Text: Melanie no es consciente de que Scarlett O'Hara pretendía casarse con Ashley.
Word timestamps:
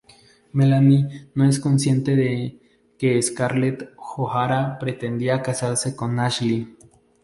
Melanie 0.51 1.29
no 1.35 1.45
es 1.47 1.59
consciente 1.59 2.15
de 2.15 2.59
que 2.97 3.21
Scarlett 3.21 3.93
O'Hara 4.17 4.79
pretendía 4.79 5.43
casarse 5.43 5.95
con 5.95 6.19
Ashley. 6.19 6.75